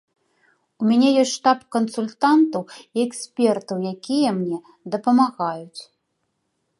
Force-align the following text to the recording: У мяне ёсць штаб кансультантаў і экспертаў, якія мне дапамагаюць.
У 0.83 0.85
мяне 0.91 1.09
ёсць 1.23 1.33
штаб 1.39 1.59
кансультантаў 1.75 2.63
і 2.99 3.03
экспертаў, 3.07 3.77
якія 3.93 4.29
мне 4.39 4.57
дапамагаюць. 4.97 5.81